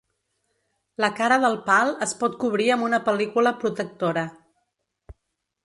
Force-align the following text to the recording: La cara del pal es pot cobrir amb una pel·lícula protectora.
La 1.03 1.09
cara 1.19 1.37
del 1.43 1.57
pal 1.67 1.91
es 2.07 2.15
pot 2.23 2.39
cobrir 2.45 2.69
amb 2.77 2.87
una 2.87 3.03
pel·lícula 3.11 3.55
protectora. 3.65 4.27